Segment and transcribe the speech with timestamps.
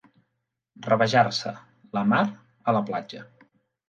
[0.85, 1.51] Rabejar-se,
[1.97, 2.21] la mar,
[2.65, 3.23] a la platja.